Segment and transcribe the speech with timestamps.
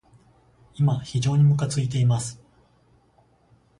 [0.73, 2.41] 今、非常にむかついています。